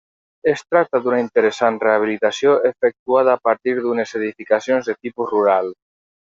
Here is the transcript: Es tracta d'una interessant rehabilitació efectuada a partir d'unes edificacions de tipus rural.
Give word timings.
Es 0.51 0.61
tracta 0.75 1.01
d'una 1.01 1.19
interessant 1.23 1.77
rehabilitació 1.83 2.55
efectuada 2.71 3.37
a 3.37 3.43
partir 3.51 3.77
d'unes 3.85 4.15
edificacions 4.21 4.91
de 4.91 4.97
tipus 5.07 5.33
rural. 5.37 5.71